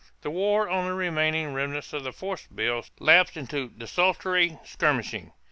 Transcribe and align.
The 0.21 0.31
war 0.31 0.67
on 0.67 0.87
the 0.87 0.95
remaining 0.95 1.53
remnants 1.53 1.93
of 1.93 2.03
the 2.03 2.11
"force 2.11 2.47
bills" 2.47 2.89
lapsed 2.99 3.37
into 3.37 3.69
desultory 3.69 4.57
skirmishing. 4.65 5.31